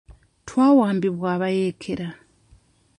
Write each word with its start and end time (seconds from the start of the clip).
Twawambibwa 0.47 1.27
abayeekera. 1.35 2.07